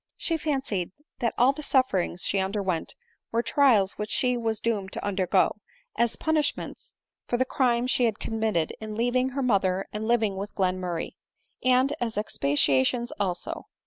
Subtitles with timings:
[0.17, 2.95] She fancied that all the sufferings she underwent
[3.31, 5.57] were trials which she was doomed to undergo,
[5.95, 6.95] as punish ments
[7.27, 11.11] for the crime she had committedjn leaving her mother and living with Glenmurray;
[11.63, 13.67] and as expiations also.